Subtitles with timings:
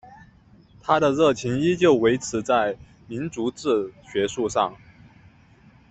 [0.81, 4.75] 他的热情依旧维持在民族志学术上。